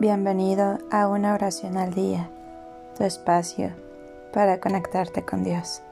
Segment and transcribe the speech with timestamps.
[0.00, 2.30] Bienvenido a una oración al día,
[2.96, 3.70] tu espacio
[4.32, 5.82] para conectarte con Dios.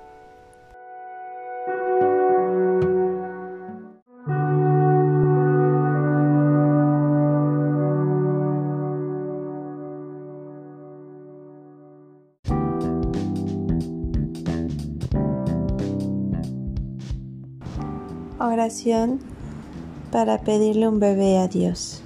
[18.40, 19.20] Oración
[20.10, 22.02] para pedirle un bebé a Dios.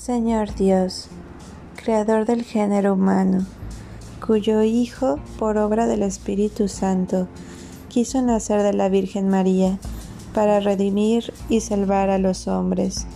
[0.00, 1.08] Señor Dios,
[1.76, 3.44] Creador del género humano,
[4.26, 7.28] cuyo Hijo, por obra del Espíritu Santo,
[7.90, 9.78] quiso nacer de la Virgen María
[10.32, 13.06] para redimir y salvar a los hombres.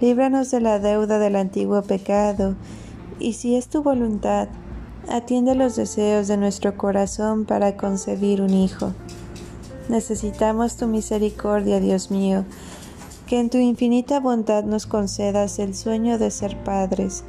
[0.00, 2.54] Líbranos de la deuda del antiguo pecado,
[3.18, 4.46] y si es tu voluntad,
[5.08, 8.92] atiende los deseos de nuestro corazón para concebir un Hijo.
[9.88, 12.44] Necesitamos tu misericordia, Dios mío,
[13.30, 17.22] que en tu infinita bondad nos concedas el sueño de ser padres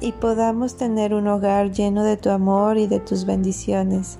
[0.00, 4.18] y podamos tener un hogar lleno de tu amor y de tus bendiciones.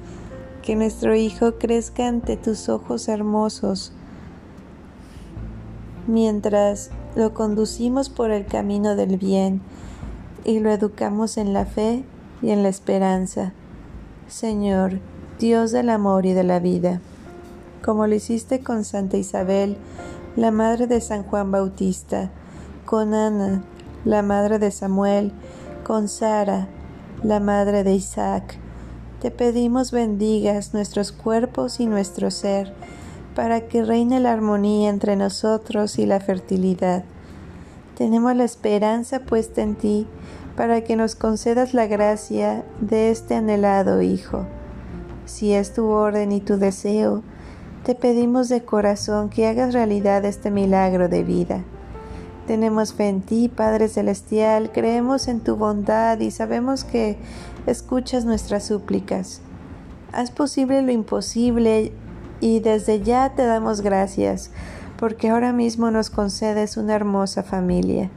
[0.62, 3.90] Que nuestro Hijo crezca ante tus ojos hermosos
[6.06, 9.60] mientras lo conducimos por el camino del bien
[10.44, 12.04] y lo educamos en la fe
[12.42, 13.52] y en la esperanza.
[14.28, 15.00] Señor,
[15.40, 17.00] Dios del amor y de la vida,
[17.84, 19.76] como lo hiciste con Santa Isabel,
[20.36, 22.30] la madre de San Juan Bautista,
[22.84, 23.62] con Ana,
[24.04, 25.32] la madre de Samuel,
[25.84, 26.66] con Sara,
[27.22, 28.58] la madre de Isaac.
[29.20, 32.74] Te pedimos bendigas nuestros cuerpos y nuestro ser,
[33.36, 37.04] para que reine la armonía entre nosotros y la fertilidad.
[37.96, 40.08] Tenemos la esperanza puesta en ti,
[40.56, 44.46] para que nos concedas la gracia de este anhelado Hijo.
[45.26, 47.22] Si es tu orden y tu deseo,
[47.84, 51.64] te pedimos de corazón que hagas realidad este milagro de vida.
[52.46, 57.18] Tenemos fe en ti, Padre Celestial, creemos en tu bondad y sabemos que
[57.66, 59.42] escuchas nuestras súplicas.
[60.12, 61.92] Haz posible lo imposible
[62.40, 64.50] y desde ya te damos gracias
[64.98, 68.10] porque ahora mismo nos concedes una hermosa familia.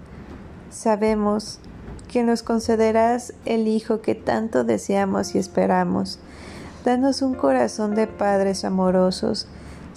[0.70, 1.60] Sabemos
[2.08, 6.20] que nos concederás el Hijo que tanto deseamos y esperamos.
[6.86, 9.50] Danos un corazón de padres amorosos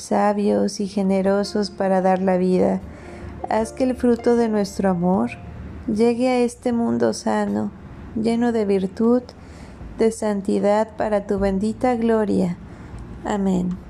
[0.03, 2.81] sabios y generosos para dar la vida.
[3.49, 5.31] Haz que el fruto de nuestro amor
[5.87, 7.71] llegue a este mundo sano,
[8.21, 9.23] lleno de virtud,
[9.99, 12.57] de santidad para tu bendita gloria.
[13.25, 13.90] Amén.